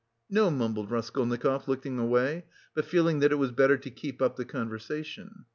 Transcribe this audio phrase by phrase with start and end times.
[0.31, 4.45] "No," mumbled Raskolnikov, looking away, but feeling that it was better to keep up the
[4.45, 5.45] conversation.